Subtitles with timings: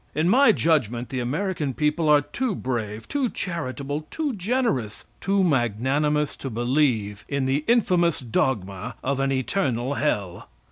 [0.15, 6.35] In my judgment the American people are too brave, too charitable, too generous, too magnanimous
[6.37, 10.49] to believe in the infamous dogma of an eternal hell.